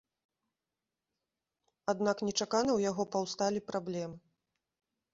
Аднак 1.95 2.25
нечакана 2.31 2.65
ў 2.75 2.79
яго 2.91 3.03
паўсталі 3.15 3.67
праблемы. 3.73 4.17